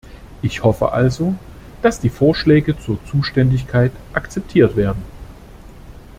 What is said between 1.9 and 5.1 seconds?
die Vorschläge zur Zuständigkeit akzeptiert werden.